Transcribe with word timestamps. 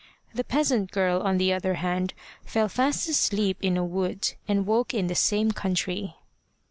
The 0.33 0.43
peasant 0.43 0.89
girl, 0.91 1.21
on 1.21 1.37
the 1.37 1.53
other 1.53 1.75
hand, 1.75 2.15
fell 2.43 2.67
fast 2.67 3.07
asleep 3.07 3.59
in 3.61 3.77
a 3.77 3.85
wood, 3.85 4.33
and 4.47 4.65
woke 4.65 4.95
in 4.95 5.05
the 5.05 5.13
same 5.13 5.51
country. 5.51 6.15